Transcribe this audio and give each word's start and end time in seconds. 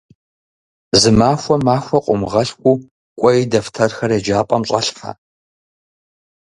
Зы 1.01 1.11
махуэм 1.17 1.61
махуэ 1.65 1.99
къыумыгъэлъхуу, 2.05 2.75
кӏуэи 3.19 3.49
дэфтэрхэр 3.51 4.11
еджапӏэм 4.17 4.63
щӏэлъхьэ. 4.67 5.11